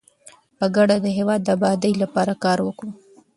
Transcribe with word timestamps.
په 0.57 0.65
ګډه 0.75 0.95
د 1.03 1.07
هیواد 1.17 1.39
د 1.43 1.47
ابادۍ 1.57 1.93
لپاره 2.03 2.33
کار 2.43 2.57
وکړو. 2.63 2.91